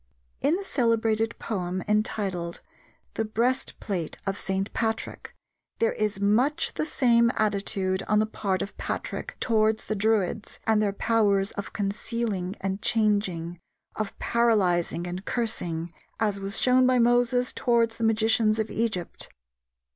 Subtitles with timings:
[0.41, 2.61] In the celebrated poem entitled
[3.13, 4.73] The Breastplate of St.
[4.73, 5.35] Patrick,
[5.77, 10.81] there is much the same attitude on the part of Patrick towards the Druids and
[10.81, 13.59] their powers of concealing and changing,
[13.95, 19.29] of paralyzing and cursing, as was shown by Moses towards the magicians of Egypt.